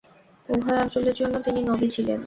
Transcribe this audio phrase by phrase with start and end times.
[0.49, 2.19] উভয় অঞ্চলের জন্য তিনি নবী ছিলেন।